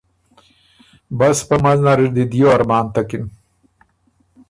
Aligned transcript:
بس 1.17 1.37
پۀ 1.47 1.55
منځ 1.63 1.79
نر 1.85 1.99
اِر 2.03 2.09
دی 2.15 2.23
دیو 2.31 2.47
ارمان 2.55 2.85
تکِن۔ 2.93 3.23